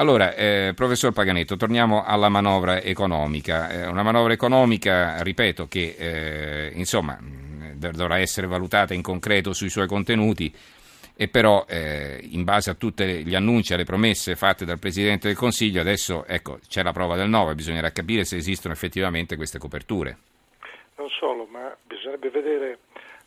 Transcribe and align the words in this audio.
Allora, 0.00 0.34
eh, 0.34 0.72
professor 0.74 1.12
Paganetto, 1.12 1.56
torniamo 1.56 2.02
alla 2.02 2.30
manovra 2.30 2.80
economica. 2.80 3.68
Eh, 3.68 3.86
una 3.86 4.02
manovra 4.02 4.32
economica, 4.32 5.22
ripeto, 5.22 5.68
che 5.68 5.94
eh, 5.98 6.72
insomma 6.74 7.18
dovrà 7.20 8.18
essere 8.18 8.46
valutata 8.46 8.94
in 8.94 9.02
concreto 9.02 9.52
sui 9.52 9.68
suoi 9.68 9.86
contenuti 9.86 10.50
e 11.14 11.28
però 11.28 11.66
eh, 11.68 12.18
in 12.30 12.44
base 12.44 12.70
a 12.70 12.74
tutti 12.74 13.04
gli 13.26 13.34
annunci 13.34 13.72
e 13.72 13.74
alle 13.74 13.84
promesse 13.84 14.36
fatte 14.36 14.64
dal 14.64 14.78
Presidente 14.78 15.26
del 15.28 15.36
Consiglio 15.36 15.82
adesso 15.82 16.24
ecco, 16.26 16.60
c'è 16.66 16.82
la 16.82 16.92
prova 16.92 17.14
del 17.16 17.28
9, 17.28 17.54
bisognerà 17.54 17.90
capire 17.90 18.24
se 18.24 18.36
esistono 18.36 18.72
effettivamente 18.72 19.36
queste 19.36 19.58
coperture. 19.58 20.16
Non 20.96 21.10
solo, 21.10 21.44
ma 21.44 21.76
bisognerebbe 21.86 22.30
vedere 22.30 22.78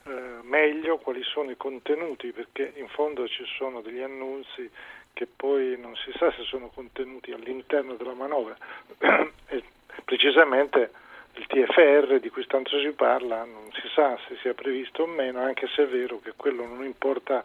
eh, 0.05 0.40
meglio 0.42 0.98
quali 0.98 1.21
sono 1.21 1.52
i 1.52 1.55
contenuti 1.55 2.32
perché 2.32 2.74
in 2.78 2.88
fondo 2.88 3.28
ci 3.28 3.44
sono 3.58 3.82
degli 3.82 4.02
annunci 4.02 4.68
che 5.14 5.27
poi 5.27 5.77
non 5.80 5.95
si 5.95 6.11
sa 6.18 6.32
se 6.32 6.43
sono 6.43 6.70
contenuti 6.73 7.32
all'interno 7.32 7.93
della 7.93 8.13
manovra 8.13 8.55
e 9.48 9.63
precisamente 10.03 10.91
il 11.36 11.48
TFR 11.48 12.20
di 12.20 12.30
cui 12.30 12.45
tanto 12.45 12.80
si 12.80 12.91
parla 12.91 13.44
non 13.44 13.72
si 13.73 13.88
sa 13.94 14.17
se 14.27 14.38
sia 14.41 14.53
previsto 14.53 15.03
o 15.03 15.08
meno, 15.08 15.39
anche 15.41 15.67
se 15.67 15.84
è 15.84 15.88
vero 15.88 16.20
che 16.20 16.34
quello 16.36 16.66
non 16.66 16.84
importa 16.84 17.44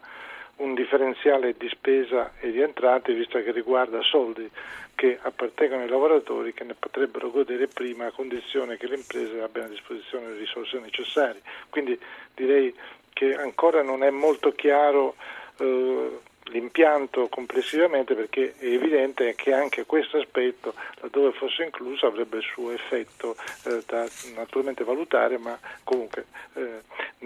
un 0.57 0.73
differenziale 0.73 1.55
di 1.57 1.69
spesa 1.69 2.33
e 2.39 2.51
di 2.51 2.59
entrate, 2.59 3.13
visto 3.13 3.41
che 3.41 3.51
riguarda 3.51 4.01
soldi 4.01 4.49
che 4.93 5.17
appartengono 5.21 5.83
ai 5.83 5.89
lavoratori 5.89 6.53
che 6.53 6.65
ne 6.65 6.75
potrebbero 6.77 7.31
godere 7.31 7.67
prima 7.67 8.07
a 8.07 8.11
condizione 8.11 8.75
che 8.75 8.87
le 8.87 8.97
imprese 8.97 9.41
abbiano 9.41 9.67
a 9.67 9.71
disposizione 9.71 10.27
le 10.27 10.37
risorse 10.37 10.77
necessarie. 10.79 11.41
Quindi 11.69 11.97
direi 12.35 12.75
che 13.13 13.35
ancora 13.35 13.81
non 13.81 14.03
è 14.03 14.09
molto 14.09 14.51
chiaro 14.51 15.15
eh, 15.59 16.19
l'impianto 16.51 17.27
complessivamente 17.27 18.13
perché 18.15 18.55
è 18.57 18.65
evidente 18.65 19.35
che 19.35 19.53
anche 19.53 19.85
questo 19.85 20.17
aspetto, 20.17 20.73
laddove 21.01 21.31
fosse 21.31 21.63
incluso, 21.63 22.05
avrebbe 22.05 22.37
il 22.37 22.43
suo 22.43 22.71
effetto 22.71 23.35
eh, 23.65 23.81
da 23.85 24.07
naturalmente 24.35 24.83
valutare, 24.83 25.37
ma 25.37 25.57
comunque 25.83 26.25
eh, 26.53 26.81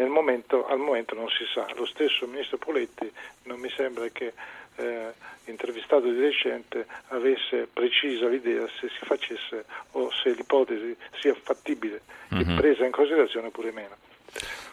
momento, 0.08 0.66
al 0.68 0.80
momento 0.80 1.16
non 1.16 1.30
si 1.30 1.46
sa. 1.54 1.66
Lo 1.76 1.86
stesso 1.86 2.28
Ministro 2.28 2.58
Poletti 2.58 3.12
non 3.44 3.60
mi 3.60 3.70
sembra 3.70 4.08
che 4.10 4.34
eh, 4.76 5.14
intervistato 5.46 6.10
di 6.10 6.20
recente 6.20 6.86
avesse 7.10 7.68
precisa 7.72 8.28
l'idea 8.28 8.68
se 8.80 8.90
si 8.90 9.06
facesse 9.06 9.66
o 9.92 10.10
se 10.12 10.32
l'ipotesi 10.32 10.96
sia 11.20 11.36
fattibile 11.36 12.02
mm-hmm. 12.34 12.56
presa 12.56 12.86
in 12.86 12.92
considerazione 12.92 13.48
oppure 13.48 13.72
meno. 13.72 13.96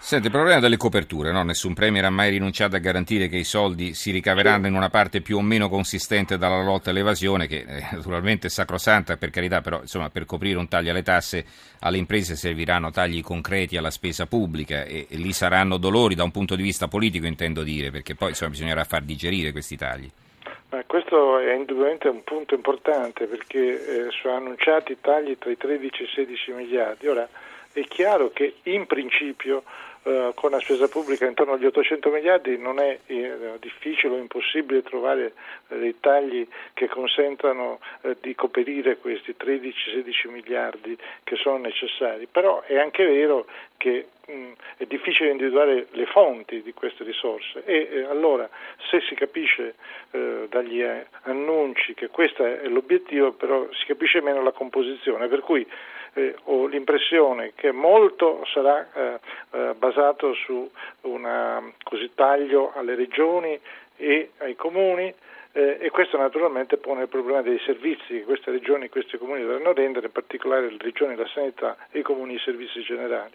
Senti, 0.02 0.26
il 0.26 0.32
problema 0.32 0.60
delle 0.60 0.78
coperture, 0.78 1.30
no? 1.30 1.42
nessun 1.42 1.74
Premier 1.74 2.04
ha 2.06 2.10
mai 2.10 2.30
rinunciato 2.30 2.74
a 2.74 2.78
garantire 2.78 3.28
che 3.28 3.36
i 3.36 3.44
soldi 3.44 3.92
si 3.92 4.10
ricaveranno 4.10 4.66
in 4.66 4.74
una 4.74 4.88
parte 4.88 5.20
più 5.20 5.36
o 5.36 5.42
meno 5.42 5.68
consistente 5.68 6.38
dalla 6.38 6.62
lotta 6.62 6.88
all'evasione, 6.88 7.46
che 7.46 7.64
eh, 7.68 7.86
naturalmente 7.92 8.46
è 8.46 8.50
sacrosanta 8.50 9.18
per 9.18 9.28
carità, 9.28 9.60
però 9.60 9.82
insomma, 9.82 10.08
per 10.08 10.24
coprire 10.24 10.58
un 10.58 10.68
taglio 10.68 10.90
alle 10.90 11.02
tasse 11.02 11.44
alle 11.80 11.98
imprese 11.98 12.34
serviranno 12.34 12.90
tagli 12.90 13.22
concreti 13.22 13.76
alla 13.76 13.90
spesa 13.90 14.26
pubblica 14.26 14.84
e, 14.84 15.06
e 15.08 15.16
lì 15.16 15.32
saranno 15.32 15.76
dolori 15.76 16.14
da 16.14 16.24
un 16.24 16.30
punto 16.30 16.56
di 16.56 16.62
vista 16.62 16.88
politico 16.88 17.26
intendo 17.26 17.62
dire, 17.62 17.90
perché 17.90 18.14
poi 18.14 18.30
insomma, 18.30 18.52
bisognerà 18.52 18.84
far 18.84 19.02
digerire 19.02 19.52
questi 19.52 19.76
tagli. 19.76 20.10
Ma 20.70 20.82
questo 20.86 21.38
è 21.38 21.52
indubbiamente 21.52 22.08
un 22.08 22.24
punto 22.24 22.54
importante 22.54 23.26
perché 23.26 24.06
eh, 24.06 24.10
sono 24.10 24.36
annunciati 24.36 24.96
tagli 25.00 25.36
tra 25.38 25.50
i 25.50 25.56
13 25.58 26.02
e 26.02 26.04
i 26.04 26.08
16 26.08 26.52
miliardi. 26.52 27.06
Ora, 27.06 27.28
è 27.72 27.84
chiaro 27.86 28.30
che 28.30 28.56
in 28.64 28.86
principio 28.86 29.62
eh, 30.02 30.32
con 30.34 30.50
la 30.50 30.60
spesa 30.60 30.88
pubblica 30.88 31.26
intorno 31.26 31.52
agli 31.52 31.66
800 31.66 32.08
miliardi 32.08 32.56
non 32.56 32.78
è 32.78 32.98
eh, 33.04 33.58
difficile 33.60 34.14
o 34.14 34.18
impossibile 34.18 34.82
trovare 34.82 35.34
eh, 35.68 35.76
dei 35.76 36.00
tagli 36.00 36.46
che 36.72 36.88
consentano 36.88 37.80
eh, 38.00 38.16
di 38.18 38.34
coprire 38.34 38.96
questi 38.96 39.34
13-16 39.38 40.30
miliardi 40.30 40.96
che 41.22 41.36
sono 41.36 41.58
necessari, 41.58 42.26
però 42.26 42.62
è 42.62 42.78
anche 42.78 43.04
vero 43.04 43.44
che 43.76 44.06
mh, 44.26 44.52
è 44.78 44.84
difficile 44.86 45.32
individuare 45.32 45.88
le 45.90 46.06
fonti 46.06 46.62
di 46.62 46.72
queste 46.72 47.04
risorse 47.04 47.62
e 47.64 47.88
eh, 47.92 48.04
allora 48.04 48.48
se 48.88 49.00
si 49.06 49.14
capisce 49.14 49.74
eh, 50.12 50.29
dagli 50.50 50.84
annunci 51.22 51.94
che 51.94 52.08
questo 52.08 52.44
è 52.44 52.66
l'obiettivo, 52.66 53.32
però 53.32 53.66
si 53.72 53.86
capisce 53.86 54.20
meno 54.20 54.42
la 54.42 54.52
composizione, 54.52 55.28
per 55.28 55.40
cui 55.40 55.66
eh, 56.14 56.34
ho 56.44 56.66
l'impressione 56.66 57.52
che 57.54 57.72
molto 57.72 58.44
sarà 58.52 58.86
eh, 58.92 59.20
eh, 59.52 59.74
basato 59.78 60.34
su 60.34 60.68
un 61.02 61.72
taglio 62.14 62.72
alle 62.74 62.94
regioni 62.96 63.58
e 63.96 64.30
ai 64.38 64.56
comuni 64.56 65.14
eh, 65.52 65.78
e 65.80 65.90
questo 65.90 66.16
naturalmente 66.16 66.76
pone 66.76 67.02
il 67.02 67.08
problema 67.08 67.42
dei 67.42 67.58
servizi 67.64 68.14
che 68.14 68.24
queste 68.24 68.50
regioni 68.50 68.86
e 68.86 68.88
questi 68.88 69.18
comuni 69.18 69.42
dovranno 69.42 69.72
rendere, 69.72 70.06
in 70.06 70.12
particolare 70.12 70.70
le 70.70 70.76
regioni 70.78 71.14
della 71.14 71.28
sanità 71.28 71.76
e 71.90 72.00
i 72.00 72.02
comuni 72.02 72.34
i 72.34 72.38
servizi 72.38 72.80
generali. 72.82 73.32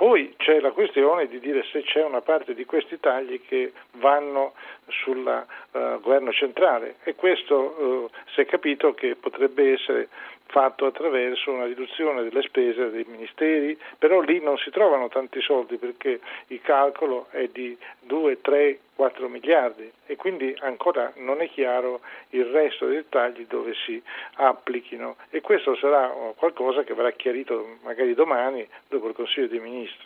Poi 0.00 0.32
c'è 0.38 0.60
la 0.60 0.70
questione 0.70 1.26
di 1.26 1.38
dire 1.40 1.62
se 1.70 1.82
c'è 1.82 2.02
una 2.02 2.22
parte 2.22 2.54
di 2.54 2.64
questi 2.64 2.98
tagli 2.98 3.38
che 3.46 3.74
vanno 3.98 4.54
sul 4.88 5.18
uh, 5.26 6.00
governo 6.00 6.32
centrale. 6.32 6.94
E 7.04 7.14
questo 7.14 7.54
uh, 7.54 8.10
si 8.32 8.40
è 8.40 8.46
capito 8.46 8.94
che 8.94 9.14
potrebbe 9.16 9.74
essere 9.74 10.08
fatto 10.50 10.86
attraverso 10.86 11.52
una 11.52 11.64
riduzione 11.64 12.22
delle 12.22 12.42
spese 12.42 12.90
dei 12.90 13.06
ministeri, 13.08 13.78
però 13.98 14.20
lì 14.20 14.40
non 14.40 14.58
si 14.58 14.70
trovano 14.70 15.08
tanti 15.08 15.40
soldi 15.40 15.76
perché 15.76 16.20
il 16.48 16.60
calcolo 16.60 17.28
è 17.30 17.48
di 17.52 17.76
2, 18.00 18.40
3, 18.40 18.78
4 18.96 19.28
miliardi 19.28 19.90
e 20.06 20.16
quindi 20.16 20.54
ancora 20.60 21.12
non 21.16 21.40
è 21.40 21.48
chiaro 21.48 22.00
il 22.30 22.44
resto 22.46 22.86
dei 22.86 22.96
dettagli 22.96 23.46
dove 23.46 23.74
si 23.86 24.02
applichino 24.34 25.16
e 25.30 25.40
questo 25.40 25.76
sarà 25.76 26.12
qualcosa 26.36 26.82
che 26.82 26.94
verrà 26.94 27.12
chiarito 27.12 27.78
magari 27.82 28.14
domani 28.14 28.66
dopo 28.88 29.08
il 29.08 29.14
Consiglio 29.14 29.46
dei 29.46 29.60
Ministri. 29.60 30.04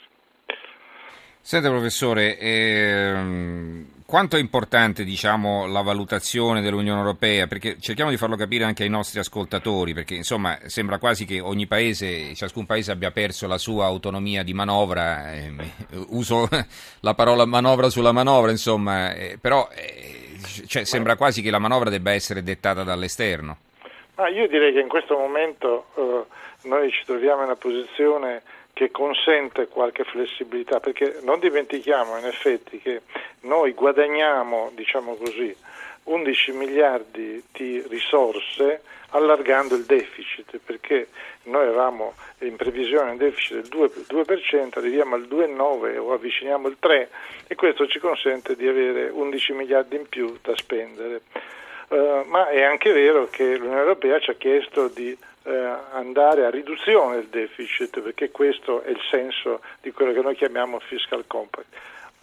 Senta 1.40 1.68
professore, 1.68 2.38
ehm, 2.38 3.86
quanto 4.14 4.36
è 4.36 4.38
importante 4.38 5.02
diciamo, 5.02 5.66
la 5.66 5.82
valutazione 5.82 6.60
dell'Unione 6.60 7.00
Europea? 7.00 7.48
Perché 7.48 7.80
cerchiamo 7.80 8.10
di 8.12 8.16
farlo 8.16 8.36
capire 8.36 8.62
anche 8.62 8.84
ai 8.84 8.88
nostri 8.88 9.18
ascoltatori, 9.18 9.92
perché 9.92 10.14
insomma 10.14 10.56
sembra 10.66 10.98
quasi 10.98 11.24
che 11.24 11.40
ogni 11.40 11.66
paese, 11.66 12.32
ciascun 12.36 12.64
paese 12.64 12.92
abbia 12.92 13.10
perso 13.10 13.48
la 13.48 13.58
sua 13.58 13.86
autonomia 13.86 14.44
di 14.44 14.54
manovra, 14.54 15.32
eh, 15.32 15.50
uso 16.10 16.48
la 17.00 17.14
parola 17.14 17.44
manovra 17.44 17.88
sulla 17.88 18.12
manovra, 18.12 18.52
insomma, 18.52 19.12
eh, 19.14 19.36
però 19.40 19.68
eh, 19.74 20.38
cioè, 20.68 20.84
sembra 20.84 21.16
quasi 21.16 21.42
che 21.42 21.50
la 21.50 21.58
manovra 21.58 21.90
debba 21.90 22.12
essere 22.12 22.44
dettata 22.44 22.84
dall'esterno. 22.84 23.56
Ma 24.14 24.28
io 24.28 24.46
direi 24.46 24.72
che 24.72 24.78
in 24.78 24.88
questo 24.88 25.16
momento 25.16 25.86
eh, 25.96 26.68
noi 26.68 26.88
ci 26.92 27.02
troviamo 27.04 27.40
in 27.40 27.46
una 27.46 27.56
posizione 27.56 28.42
che 28.74 28.90
consente 28.90 29.68
qualche 29.68 30.04
flessibilità, 30.04 30.80
perché 30.80 31.20
non 31.22 31.38
dimentichiamo 31.38 32.18
in 32.18 32.26
effetti 32.26 32.78
che 32.78 33.02
noi 33.42 33.72
guadagniamo, 33.72 34.72
diciamo 34.74 35.14
così, 35.14 35.56
11 36.04 36.52
miliardi 36.52 37.42
di 37.52 37.82
risorse 37.88 38.82
allargando 39.10 39.76
il 39.76 39.84
deficit, 39.84 40.58
perché 40.58 41.08
noi 41.44 41.68
eravamo 41.68 42.14
in 42.40 42.56
previsione 42.56 43.12
un 43.12 43.16
deficit 43.16 43.68
del 43.68 43.68
2%, 43.70 44.06
2% 44.08 44.78
arriviamo 44.78 45.14
al 45.14 45.22
2,9% 45.22 45.98
o 45.98 46.12
avviciniamo 46.12 46.66
il 46.68 46.76
3% 46.82 47.06
e 47.46 47.54
questo 47.54 47.86
ci 47.86 48.00
consente 48.00 48.56
di 48.56 48.66
avere 48.66 49.08
11 49.08 49.52
miliardi 49.52 49.96
in 49.96 50.08
più 50.08 50.36
da 50.42 50.54
spendere. 50.56 51.22
Uh, 51.88 52.24
ma 52.26 52.48
è 52.48 52.62
anche 52.62 52.90
vero 52.92 53.28
che 53.30 53.56
l'Unione 53.56 53.80
Europea 53.80 54.18
ci 54.18 54.30
ha 54.30 54.34
chiesto 54.34 54.88
di 54.88 55.16
andare 55.44 56.46
a 56.46 56.50
riduzione 56.50 57.16
del 57.16 57.26
deficit, 57.26 58.00
perché 58.00 58.30
questo 58.30 58.82
è 58.82 58.90
il 58.90 59.00
senso 59.10 59.60
di 59.80 59.92
quello 59.92 60.12
che 60.12 60.22
noi 60.22 60.34
chiamiamo 60.34 60.78
fiscal 60.78 61.24
compact. 61.26 61.66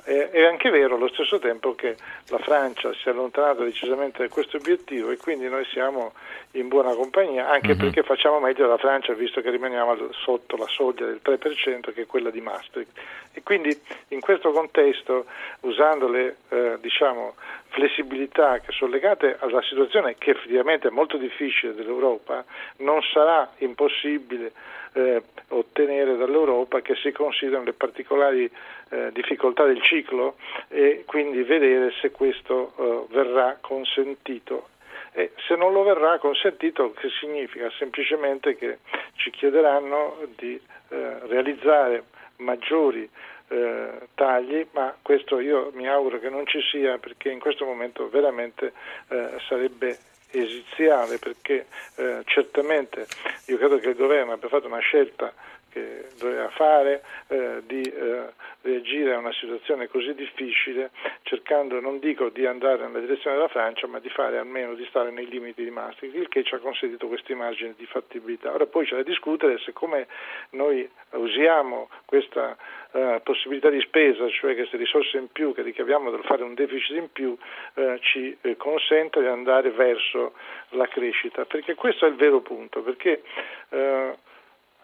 È 0.04 0.44
anche 0.46 0.72
vero 0.72 0.96
allo 0.96 1.10
stesso 1.10 1.38
tempo 1.38 1.76
che 1.76 1.96
la 2.30 2.40
Francia 2.40 2.92
si 2.92 3.08
è 3.08 3.12
allontanata 3.12 3.64
decisamente 3.64 4.24
da 4.24 4.34
questo 4.34 4.58
obiettivo 4.58 5.12
e 5.12 5.18
quindi 5.18 5.48
noi 5.48 5.64
siamo 5.66 6.14
in 6.54 6.70
buona 6.70 6.96
compagnia, 6.96 7.48
anche 7.48 7.70
mm-hmm. 7.70 7.78
perché 7.78 8.02
facciamo 8.02 8.40
meglio 8.40 8.64
della 8.64 8.80
Francia 8.80 9.14
visto 9.14 9.42
che 9.42 9.52
rimaniamo 9.52 10.12
sotto 10.12 10.58
la 10.58 10.66
soglia 10.68 11.06
del 11.06 11.22
3% 11.24 11.94
che 11.94 12.02
è 12.02 12.06
quella 12.08 12.32
di 12.32 12.42
Maastricht. 12.42 13.00
E 13.32 13.44
quindi 13.44 13.80
in 14.08 14.22
questo 14.22 14.50
contesto, 14.52 15.26
usando 15.62 16.08
le 16.10 16.38
eh, 16.50 16.78
diciamo, 16.82 17.36
flessibilità 17.72 18.60
che 18.60 18.72
sono 18.72 18.92
legate 18.92 19.38
alla 19.40 19.62
situazione 19.64 20.16
che 20.18 20.32
effettivamente 20.32 20.90
è 20.90 20.92
molto 20.92 21.18
difficile 21.18 21.74
dell'Europa, 21.74 22.44
non 22.78 23.02
sarà 23.02 23.50
impossibile 23.58 24.52
eh, 24.94 25.22
ottenere 25.50 26.18
dall'Europa 26.18 26.82
che 26.82 26.96
si 26.96 27.12
considerano 27.12 27.66
le 27.66 27.74
particolari 27.74 28.50
eh, 28.90 29.10
difficoltà 29.14 29.66
del 29.66 29.82
ciclo 29.82 30.36
e 30.68 31.04
quindi 31.06 31.42
vedere 31.44 31.92
se 32.02 32.12
questo 32.12 32.74
eh, 32.78 33.14
verrà 33.14 33.58
consentito. 33.62 34.68
E 35.14 35.32
se 35.48 35.56
non 35.56 35.74
lo 35.74 35.84
verrà 35.84 36.18
consentito, 36.20 36.92
che 36.94 37.10
significa? 37.20 37.70
Semplicemente 37.78 38.56
che 38.56 38.80
ci 39.16 39.30
chiederanno 39.30 40.26
di 40.38 40.60
eh, 40.90 41.20
realizzare 41.28 42.04
maggiori 42.38 43.10
eh, 43.52 44.08
tagli, 44.16 44.66
ma 44.72 44.96
questo 45.02 45.40
io 45.40 45.72
mi 45.74 45.88
auguro 45.88 46.20
che 46.20 46.30
non 46.30 46.48
ci 46.48 46.62
sia 46.72 46.98
perché 46.98 47.30
in 47.30 47.40
questo 47.40 47.66
momento 47.66 48.10
veramente 48.10 48.72
eh, 49.10 49.36
sarebbe 49.48 49.98
esiziale 50.32 51.18
perché 51.18 51.66
eh, 51.98 52.22
certamente 52.26 53.06
io 53.48 53.58
credo 53.58 53.78
che 53.80 53.90
il 53.90 53.96
governo 53.96 54.32
abbia 54.32 54.48
fatto 54.48 54.68
una 54.68 54.80
scelta 54.80 55.34
che 55.72 56.08
doveva 56.18 56.50
fare 56.50 57.02
eh, 57.28 57.62
di 57.66 57.82
eh, 57.82 58.26
reagire 58.62 59.14
a 59.14 59.18
una 59.18 59.32
situazione 59.34 59.88
così 59.88 60.14
difficile 60.14 60.92
cercando 61.24 61.80
non 61.80 62.00
dico 62.00 62.30
di 62.30 62.46
andare 62.46 62.86
nella 62.86 63.00
direzione 63.00 63.38
della 63.38 63.48
Francia 63.48 63.88
ma 63.88 64.00
di 64.00 64.10
fare 64.10 64.38
almeno 64.38 64.74
di 64.74 64.86
stare 64.90 65.12
nei 65.12 65.28
limiti 65.28 65.64
di 65.64 65.70
Maastricht 65.70 66.16
il 66.16 66.28
che 66.28 66.44
ci 66.44 66.56
ha 66.56 66.60
consentito 66.60 67.08
questi 67.08 67.34
margini 67.34 67.74
di 67.78 67.86
fattibilità. 67.86 68.54
Ora 68.54 68.66
poi 68.66 68.86
c'è 68.86 68.96
da 68.96 69.04
discutere 69.04 69.58
se 69.60 69.72
come 69.72 70.08
noi 70.52 70.88
usiamo 71.12 71.90
questa 72.06 72.58
eh, 72.94 73.22
possibilità 73.24 73.70
di 73.70 73.80
spesa 73.82 74.28
cioè 74.30 74.56
queste 74.56 74.78
risorse 74.78 75.18
in 75.18 75.32
più 75.32 75.54
che 75.54 75.62
ricaviamo 75.62 76.12
dal 76.12 76.24
fare 76.24 76.44
un 76.44 76.54
deficit 76.54 76.98
in 76.98 77.12
più 77.12 77.38
eh, 77.76 78.00
ci 78.02 78.36
eh, 78.42 78.58
consente 78.58 79.22
di 79.22 79.28
andare 79.28 79.72
verso 79.72 80.34
la 80.70 80.88
crescita. 80.88 81.46
Perché 81.46 81.76
questo 81.76 82.06
è 82.06 82.10
il 82.10 82.16
vero 82.16 82.42
punto 82.42 82.82
perché 82.82 83.22
eh, 83.70 84.16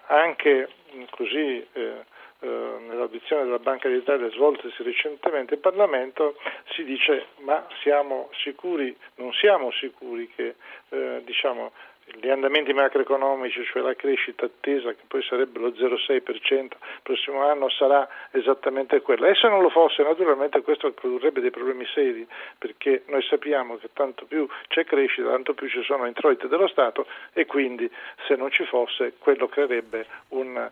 anche 0.07 0.69
così 1.09 1.65
eh, 1.73 2.05
eh, 2.39 2.47
nell'audizione 2.87 3.43
della 3.43 3.59
Banca 3.59 3.89
d'Italia 3.89 4.29
svoltasi 4.29 4.83
recentemente 4.83 5.55
in 5.55 5.59
Parlamento 5.59 6.35
si 6.75 6.83
dice 6.83 7.27
ma 7.39 7.67
siamo 7.81 8.29
sicuri, 8.41 8.95
non 9.15 9.33
siamo 9.33 9.71
sicuri 9.71 10.29
che 10.33 10.55
diciamo, 11.23 11.73
gli 12.19 12.29
andamenti 12.29 12.73
macroeconomici, 12.73 13.63
cioè 13.65 13.81
la 13.81 13.95
crescita 13.95 14.45
attesa 14.45 14.91
che 14.91 15.03
poi 15.07 15.21
sarebbe 15.23 15.59
lo 15.59 15.69
0,6% 15.69 16.45
il 16.47 16.77
prossimo 17.03 17.43
anno 17.43 17.69
sarà 17.69 18.07
esattamente 18.31 19.01
quella. 19.01 19.27
E 19.27 19.35
se 19.35 19.47
non 19.47 19.61
lo 19.61 19.69
fosse, 19.69 20.03
naturalmente 20.03 20.61
questo 20.61 20.91
produrrebbe 20.91 21.41
dei 21.41 21.51
problemi 21.51 21.85
seri, 21.93 22.25
perché 22.57 23.03
noi 23.07 23.21
sappiamo 23.23 23.77
che 23.77 23.89
tanto 23.93 24.25
più 24.25 24.47
c'è 24.67 24.85
crescita, 24.85 25.29
tanto 25.29 25.53
più 25.53 25.67
ci 25.67 25.83
sono 25.83 26.05
introiti 26.05 26.47
dello 26.47 26.67
Stato 26.67 27.05
e 27.33 27.45
quindi 27.45 27.89
se 28.25 28.35
non 28.35 28.51
ci 28.51 28.65
fosse 28.65 29.13
quello 29.19 29.47
creerebbe 29.47 30.05
un 30.29 30.69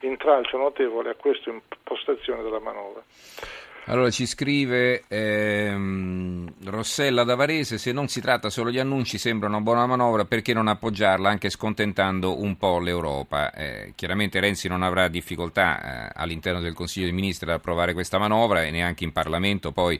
intralcio 0.00 0.56
notevole 0.58 1.10
a 1.10 1.14
questa 1.14 1.50
impostazione 1.50 2.42
della 2.42 2.60
manovra. 2.60 3.02
Allora 3.90 4.10
ci 4.10 4.26
scrive 4.26 5.04
ehm, 5.08 6.46
Rossella 6.64 7.24
da 7.24 7.34
Varese, 7.36 7.78
se 7.78 7.90
non 7.90 8.08
si 8.08 8.20
tratta 8.20 8.50
solo 8.50 8.68
di 8.68 8.78
annunci 8.78 9.16
sembra 9.16 9.48
una 9.48 9.62
buona 9.62 9.86
manovra, 9.86 10.26
perché 10.26 10.52
non 10.52 10.68
appoggiarla 10.68 11.30
anche 11.30 11.48
scontentando 11.48 12.38
un 12.38 12.58
po' 12.58 12.80
l'Europa? 12.80 13.50
Eh, 13.50 13.94
chiaramente 13.94 14.40
Renzi 14.40 14.68
non 14.68 14.82
avrà 14.82 15.08
difficoltà 15.08 16.10
eh, 16.10 16.12
all'interno 16.16 16.60
del 16.60 16.74
Consiglio 16.74 17.06
dei 17.06 17.14
Ministri 17.14 17.48
ad 17.48 17.56
approvare 17.56 17.94
questa 17.94 18.18
manovra 18.18 18.62
e 18.62 18.70
neanche 18.70 19.04
in 19.04 19.12
Parlamento 19.12 19.72
poi. 19.72 19.98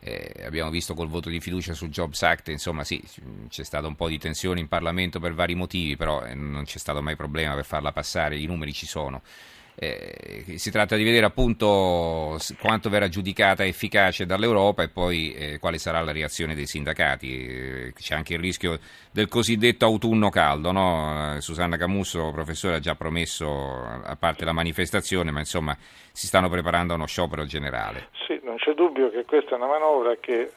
Eh, 0.00 0.42
abbiamo 0.44 0.70
visto 0.70 0.94
col 0.94 1.08
voto 1.08 1.28
di 1.28 1.38
fiducia 1.38 1.74
sul 1.74 1.90
Jobs 1.90 2.20
Act, 2.22 2.48
insomma 2.48 2.82
sì, 2.82 3.00
c'è 3.48 3.62
stato 3.62 3.86
un 3.86 3.94
po' 3.94 4.08
di 4.08 4.18
tensione 4.18 4.58
in 4.58 4.66
Parlamento 4.66 5.20
per 5.20 5.34
vari 5.34 5.54
motivi, 5.54 5.96
però 5.96 6.24
eh, 6.24 6.34
non 6.34 6.64
c'è 6.64 6.78
stato 6.78 7.00
mai 7.02 7.14
problema 7.14 7.54
per 7.54 7.64
farla 7.64 7.92
passare, 7.92 8.36
i 8.36 8.46
numeri 8.46 8.72
ci 8.72 8.86
sono. 8.86 9.22
Eh, 9.80 10.56
si 10.56 10.72
tratta 10.72 10.96
di 10.96 11.04
vedere 11.04 11.24
appunto 11.24 12.36
quanto 12.60 12.90
verrà 12.90 13.06
giudicata 13.06 13.64
efficace 13.64 14.26
dall'Europa 14.26 14.82
e 14.82 14.88
poi 14.88 15.32
eh, 15.32 15.58
quale 15.60 15.78
sarà 15.78 16.00
la 16.00 16.10
reazione 16.10 16.56
dei 16.56 16.66
sindacati. 16.66 17.46
Eh, 17.46 17.92
c'è 17.94 18.16
anche 18.16 18.34
il 18.34 18.40
rischio 18.40 18.80
del 19.12 19.28
cosiddetto 19.28 19.84
autunno 19.84 20.30
caldo. 20.30 20.72
No? 20.72 21.36
Eh, 21.36 21.40
Susanna 21.40 21.76
Camusso, 21.76 22.32
professore, 22.32 22.74
ha 22.74 22.80
già 22.80 22.96
promesso, 22.96 23.84
a 23.84 24.16
parte 24.18 24.44
la 24.44 24.52
manifestazione, 24.52 25.30
ma 25.30 25.38
insomma 25.38 25.76
si 26.10 26.26
stanno 26.26 26.48
preparando 26.48 26.94
a 26.94 26.96
uno 26.96 27.06
sciopero 27.06 27.44
generale. 27.44 28.08
Sì, 28.26 28.40
non 28.42 28.56
c'è 28.56 28.72
dubbio 28.72 29.10
che 29.10 29.24
questa 29.24 29.52
è 29.52 29.54
una 29.54 29.68
manovra 29.68 30.16
che 30.18 30.50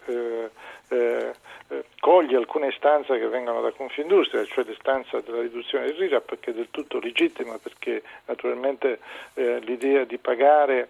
eh, 2.22 2.26
eh, 2.26 2.28
eh, 2.28 2.28
coglie 2.28 2.38
alcune 2.38 2.68
istanze 2.68 3.18
che 3.18 3.28
vengono 3.28 3.62
da 3.62 3.72
Confindustria, 3.72 4.46
cioè 4.46 4.64
l'istanza 4.66 5.20
della 5.22 5.42
riduzione 5.42 5.86
del 5.86 5.96
RIRAP, 5.96 6.40
che 6.40 6.52
è 6.52 6.54
del 6.54 6.68
tutto 6.70 7.00
legittima 7.00 7.58
perché 7.58 8.04
naturalmente 8.26 9.00
eh, 9.34 9.60
l'idea 9.60 10.04
di 10.04 10.18
pagare 10.18 10.90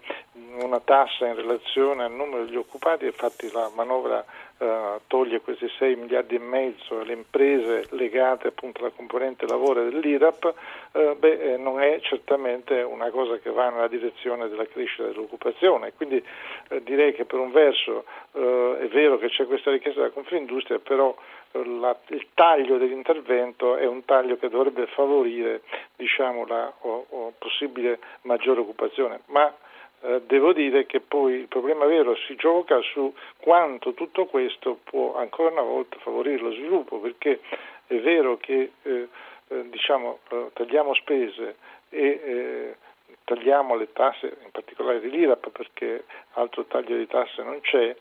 una 0.59 0.79
tassa 0.79 1.27
in 1.27 1.35
relazione 1.35 2.03
al 2.03 2.11
numero 2.11 2.45
degli 2.45 2.55
occupati, 2.55 3.05
infatti 3.05 3.51
la 3.51 3.69
manovra 3.73 4.23
eh, 4.61 4.99
toglie 5.07 5.41
questi 5.41 5.67
6 5.67 5.95
miliardi 5.95 6.35
e 6.35 6.39
mezzo 6.39 6.99
alle 6.99 7.13
imprese 7.13 7.87
legate 7.91 8.49
appunto 8.49 8.81
alla 8.81 8.91
componente 8.95 9.47
lavoro 9.47 9.83
dell'IRAP, 9.83 10.53
eh, 10.91 11.15
beh, 11.17 11.53
eh, 11.53 11.57
non 11.57 11.81
è 11.81 11.99
certamente 12.01 12.81
una 12.81 13.09
cosa 13.09 13.37
che 13.39 13.49
va 13.49 13.69
nella 13.69 13.87
direzione 13.87 14.49
della 14.49 14.67
crescita 14.67 15.07
dell'occupazione. 15.07 15.93
Quindi 15.93 16.23
eh, 16.69 16.83
direi 16.83 17.13
che 17.13 17.25
per 17.25 17.39
un 17.39 17.51
verso 17.51 18.05
eh, 18.33 18.77
è 18.81 18.87
vero 18.89 19.17
che 19.17 19.29
c'è 19.29 19.47
questa 19.47 19.71
richiesta 19.71 20.01
della 20.01 20.13
Confindustria, 20.13 20.77
però 20.77 21.15
la, 21.53 21.95
il 22.09 22.27
taglio 22.33 22.77
dell'intervento 22.77 23.75
è 23.75 23.85
un 23.85 24.05
taglio 24.05 24.37
che 24.37 24.47
dovrebbe 24.47 24.85
favorire 24.87 25.61
diciamo, 25.95 26.45
la 26.45 26.71
o, 26.81 27.05
o 27.09 27.33
possibile 27.37 27.99
maggiore 28.21 28.61
occupazione. 28.61 29.21
Ma 29.27 29.51
eh, 30.03 30.21
devo 30.25 30.51
dire 30.51 30.87
che 30.87 30.99
poi 30.99 31.33
il 31.33 31.47
problema 31.47 31.85
vero 31.85 32.15
si 32.15 32.35
gioca 32.35 32.79
su 32.81 33.13
quanto 33.37 33.93
tutto 33.93 34.25
questo 34.25 34.79
può 34.83 35.15
ancora 35.15 35.51
una 35.51 35.61
volta 35.61 35.97
favorire 35.99 36.41
lo 36.41 36.51
sviluppo, 36.53 36.99
perché 36.99 37.39
è 37.85 37.99
vero 37.99 38.37
che 38.37 38.71
eh, 38.81 39.07
eh, 39.47 39.69
diciamo, 39.69 40.19
eh, 40.29 40.49
tagliamo 40.53 40.95
spese 40.95 41.55
e 41.89 42.75
tagliamo 43.25 43.75
le 43.75 43.91
tasse, 43.93 44.37
in 44.43 44.51
particolare 44.51 44.99
di 45.01 45.09
l'IRAP, 45.09 45.49
perché 45.51 46.05
altro 46.33 46.65
taglio 46.65 46.97
di 46.97 47.05
tasse 47.05 47.43
non 47.43 47.59
c'è, 47.61 47.95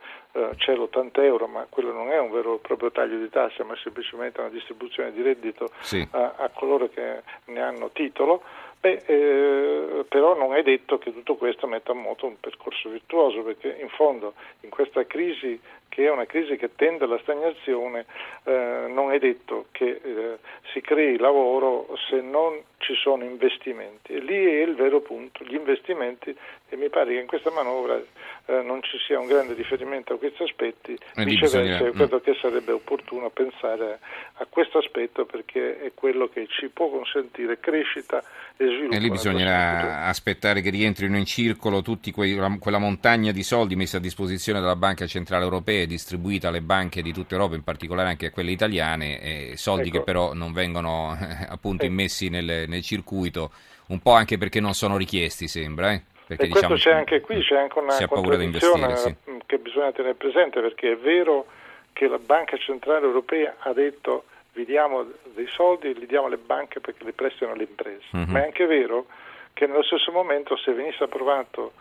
c'è 0.56 0.74
l'80 0.74 1.22
euro, 1.22 1.46
ma 1.46 1.66
quello 1.68 1.92
non 1.92 2.10
è 2.10 2.18
un 2.18 2.30
vero 2.30 2.54
e 2.54 2.58
proprio 2.58 2.90
taglio 2.90 3.18
di 3.18 3.28
tasse, 3.28 3.62
ma 3.64 3.76
semplicemente 3.76 4.40
una 4.40 4.48
distribuzione 4.48 5.12
di 5.12 5.22
reddito 5.22 5.70
sì. 5.80 6.06
a, 6.12 6.34
a 6.36 6.48
coloro 6.50 6.88
che 6.88 7.22
ne 7.46 7.60
hanno 7.60 7.90
titolo. 7.90 8.42
Beh, 8.80 9.02
eh, 9.04 10.04
però 10.08 10.34
non 10.34 10.54
è 10.54 10.62
detto 10.62 10.96
che 10.96 11.12
tutto 11.12 11.34
questo 11.34 11.66
metta 11.66 11.92
a 11.92 11.94
moto 11.94 12.24
un 12.24 12.40
percorso 12.40 12.88
virtuoso, 12.88 13.42
perché 13.42 13.76
in 13.78 13.90
fondo 13.90 14.32
in 14.60 14.70
questa 14.70 15.04
crisi, 15.04 15.60
che 15.90 16.06
è 16.06 16.10
una 16.10 16.24
crisi 16.24 16.56
che 16.56 16.74
tende 16.76 17.04
alla 17.04 17.18
stagnazione, 17.18 18.06
eh, 18.44 18.86
non 18.88 19.12
è 19.12 19.18
detto 19.18 19.66
che 19.70 20.00
eh, 20.02 20.38
si 20.72 20.80
crei 20.80 21.18
lavoro 21.18 21.94
se 22.08 22.22
non 22.22 22.58
ci 22.90 23.00
sono 23.00 23.24
investimenti. 23.24 24.12
E 24.12 24.20
lì 24.20 24.34
è 24.34 24.62
il 24.62 24.74
vero 24.74 25.00
punto, 25.00 25.44
gli 25.44 25.54
investimenti, 25.54 26.34
e 26.68 26.76
mi 26.76 26.88
pare 26.88 27.14
che 27.14 27.20
in 27.20 27.26
questa 27.26 27.50
manovra 27.50 27.96
eh, 27.96 28.62
non 28.62 28.82
ci 28.82 28.98
sia 29.06 29.18
un 29.18 29.26
grande 29.26 29.54
riferimento 29.54 30.14
a 30.14 30.18
questi 30.18 30.42
aspetti, 30.42 30.96
e 31.14 31.24
viceversa 31.24 31.84
io 31.84 31.92
credo 31.92 32.16
mm. 32.16 32.22
che 32.22 32.36
sarebbe 32.40 32.72
opportuno 32.72 33.30
pensare 33.30 34.00
a 34.34 34.46
questo 34.48 34.78
aspetto 34.78 35.24
perché 35.24 35.80
è 35.80 35.92
quello 35.94 36.28
che 36.28 36.46
ci 36.48 36.68
può 36.68 36.88
consentire 36.88 37.60
crescita 37.60 38.22
e 38.56 38.66
sviluppo. 38.66 38.94
E 38.94 38.98
lì 38.98 39.10
bisognerà 39.10 40.06
aspettare 40.06 40.60
che 40.60 40.70
rientrino 40.70 41.16
in 41.16 41.24
circolo 41.24 41.82
tutti 41.82 42.10
quei, 42.10 42.36
quella 42.58 42.78
montagna 42.78 43.32
di 43.32 43.42
soldi 43.42 43.76
messa 43.76 43.98
a 43.98 44.00
disposizione 44.00 44.60
dalla 44.60 44.76
Banca 44.76 45.06
Centrale 45.06 45.44
Europea 45.44 45.82
e 45.82 45.86
distribuita 45.86 46.48
alle 46.48 46.62
banche 46.62 47.02
di 47.02 47.12
tutta 47.12 47.34
Europa, 47.34 47.54
in 47.54 47.62
particolare 47.62 48.08
anche 48.08 48.26
a 48.26 48.30
quelle 48.30 48.50
italiane, 48.50 49.56
soldi 49.56 49.88
ecco. 49.88 49.98
che 49.98 50.04
però 50.04 50.34
non 50.34 50.52
vengono 50.52 51.16
appunto 51.48 51.84
ecco. 51.84 51.92
immessi 51.92 52.28
nel, 52.28 52.64
nel, 52.66 52.79
circuito, 52.82 53.50
un 53.88 54.00
po' 54.00 54.12
anche 54.12 54.38
perché 54.38 54.60
non 54.60 54.74
sono 54.74 54.96
richiesti, 54.96 55.48
sembra. 55.48 55.92
Eh? 55.92 56.02
Perché, 56.26 56.44
e 56.44 56.48
diciamo, 56.48 56.74
c'è 56.76 56.92
anche 56.92 57.20
qui, 57.20 57.40
c'è 57.40 57.56
anche 57.56 57.78
una 57.78 58.06
contraddizione 58.06 58.96
sì. 58.96 59.16
che 59.46 59.58
bisogna 59.58 59.90
tenere 59.92 60.14
presente, 60.14 60.60
perché 60.60 60.92
è 60.92 60.96
vero 60.96 61.46
che 61.92 62.06
la 62.06 62.18
Banca 62.18 62.56
Centrale 62.56 63.04
Europea 63.04 63.56
ha 63.58 63.72
detto 63.72 64.24
vi 64.52 64.64
diamo 64.64 65.06
dei 65.34 65.46
soldi 65.48 65.90
e 65.90 65.92
li 65.92 66.06
diamo 66.06 66.26
alle 66.26 66.36
banche 66.36 66.80
perché 66.80 67.04
li 67.04 67.12
prestano 67.12 67.52
alle 67.52 67.64
imprese, 67.64 68.04
uh-huh. 68.12 68.24
ma 68.26 68.40
è 68.40 68.44
anche 68.44 68.66
vero 68.66 69.06
che 69.52 69.66
nello 69.66 69.82
stesso 69.82 70.10
momento 70.10 70.56
se 70.56 70.72
venisse 70.72 71.04
approvato 71.04 71.72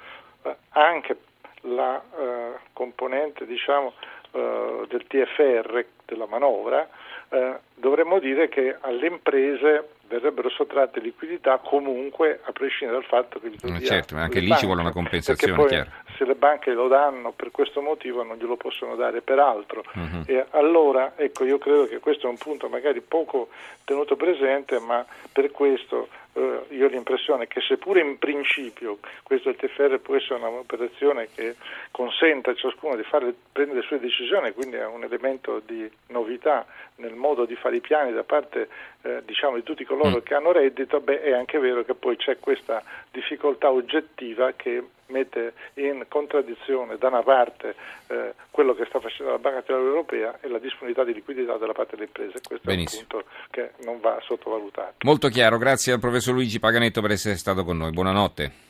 eh, 0.43 0.55
anche 0.69 1.17
la 1.61 2.01
eh, 2.01 2.59
componente 2.73 3.45
diciamo, 3.45 3.93
eh, 4.31 4.85
del 4.87 5.05
TFR, 5.07 5.85
della 6.05 6.27
manovra, 6.27 6.87
eh, 7.29 7.59
dovremmo 7.75 8.19
dire 8.19 8.49
che 8.49 8.77
alle 8.79 9.07
imprese 9.07 9.89
verrebbero 10.09 10.49
sottratte 10.49 10.99
liquidità 10.99 11.59
comunque 11.63 12.41
a 12.43 12.51
prescindere 12.51 12.99
dal 12.99 13.07
fatto 13.07 13.39
che 13.39 13.49
li 13.49 13.85
certo, 13.85 14.15
ma 14.15 14.23
anche 14.23 14.39
lì 14.39 14.47
banche, 14.47 14.61
ci 14.61 14.65
vuole 14.65 14.81
una 14.81 14.91
compensazione 14.91 15.53
poi, 15.53 15.85
se 16.17 16.25
le 16.25 16.35
banche 16.35 16.73
lo 16.73 16.87
danno 16.87 17.31
per 17.31 17.51
questo 17.51 17.81
motivo 17.81 18.23
non 18.23 18.37
glielo 18.37 18.57
possono 18.57 18.95
dare 18.95 19.21
per 19.21 19.37
altro 19.39 19.83
uh-huh. 19.93 20.23
e 20.25 20.45
allora 20.51 21.13
ecco 21.15 21.45
io 21.45 21.59
credo 21.59 21.87
che 21.87 21.99
questo 21.99 22.25
è 22.25 22.29
un 22.29 22.37
punto 22.37 22.67
magari 22.67 23.01
poco 23.01 23.49
tenuto 23.85 24.15
presente 24.15 24.79
ma 24.79 25.05
per 25.31 25.51
questo 25.51 26.09
eh, 26.33 26.61
io 26.69 26.85
ho 26.85 26.89
l'impressione 26.89 27.47
che 27.47 27.61
seppure 27.61 28.01
in 28.01 28.17
principio 28.17 28.99
questo 29.23 29.53
TFR 29.53 29.99
può 29.99 30.15
essere 30.15 30.35
un'operazione 30.35 31.29
che 31.33 31.55
consente 31.91 32.51
a 32.51 32.55
ciascuno 32.55 32.95
di 32.95 33.03
fare, 33.03 33.33
prendere 33.51 33.79
le 33.79 33.85
sue 33.85 33.99
decisioni, 33.99 34.51
quindi 34.53 34.77
è 34.77 34.85
un 34.85 35.03
elemento 35.03 35.61
di 35.65 35.89
novità 36.07 36.65
nel 36.97 37.15
modo 37.15 37.45
di 37.45 37.55
fare 37.55 37.77
i 37.77 37.81
piani 37.81 38.13
da 38.13 38.23
parte 38.23 38.69
eh, 39.01 39.21
diciamo, 39.25 39.55
di 39.55 39.63
tutti 39.63 39.83
coloro 39.85 40.17
mm. 40.17 40.23
che 40.23 40.35
hanno 40.35 40.51
reddito, 40.51 40.99
beh, 40.99 41.21
è 41.21 41.31
anche 41.31 41.57
vero 41.59 41.83
che 41.83 41.95
poi 41.95 42.15
c'è 42.17 42.37
questa 42.39 42.83
difficoltà 43.11 43.71
oggettiva 43.71 44.53
che 44.53 44.83
mette 45.09 45.53
in 45.75 46.05
contraddizione 46.07 46.97
da 46.97 47.07
una 47.07 47.23
parte 47.23 47.75
eh, 48.07 48.33
quello 48.51 48.73
che 48.73 48.85
sta 48.85 48.99
facendo 48.99 49.31
la 49.31 49.37
Banca 49.37 49.57
Centrale 49.57 49.87
Europea 49.87 50.37
e 50.41 50.47
la 50.47 50.59
disponibilità 50.59 51.03
di 51.03 51.13
liquidità 51.13 51.57
da 51.57 51.71
parte 51.71 51.95
delle 51.95 52.05
imprese. 52.05 52.39
Questo 52.45 52.69
Benissimo. 52.69 53.01
è 53.01 53.03
un 53.03 53.07
punto 53.07 53.29
che 53.51 53.71
non 53.85 53.99
va 53.99 54.19
sottovalutato. 54.21 54.95
Molto 55.03 55.27
chiaro, 55.29 55.57
grazie 55.57 55.93
al 55.93 55.99
professor 55.99 56.33
Luigi 56.33 56.59
Paganetto 56.59 57.01
per 57.01 57.11
essere 57.11 57.35
stato 57.35 57.63
con 57.63 57.77
noi. 57.77 57.91
Buonanotte. 57.91 58.67